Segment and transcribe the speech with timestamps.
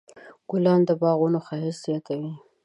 [0.49, 2.33] ګلان د باغونو ښایست زیاتوي.